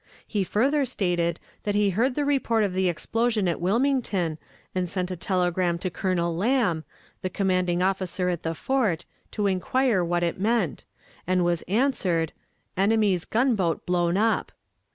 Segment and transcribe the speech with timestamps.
[0.25, 4.39] He further stated that he heard the report of the explosion at Wilmington,
[4.73, 6.85] and sent a telegram to Colonel Lamb,
[7.21, 10.85] the commanding officer at the fort, to inquire what it meant,
[11.27, 12.33] and was answered,
[12.75, 14.51] "Enemy's gunboat blown up."